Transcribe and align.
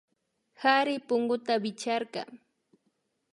Kari 0.59 0.95
punguta 1.07 1.53
wichkarka 1.63 2.21